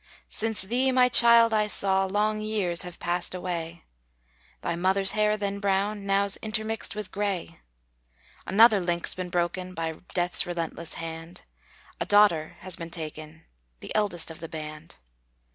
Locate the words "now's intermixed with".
6.07-7.11